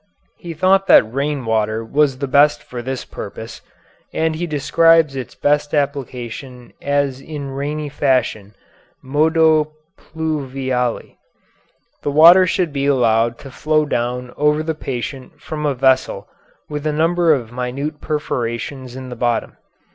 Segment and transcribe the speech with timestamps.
[0.39, 3.61] He thought that rain water was the best for this purpose,
[4.11, 8.55] and he describes its best application as in rainy fashion,
[9.03, 11.17] modo pluviali.
[12.01, 16.27] The water should be allowed to flow down over the patient from a vessel
[16.67, 19.55] with a number of minute perforations in the bottom.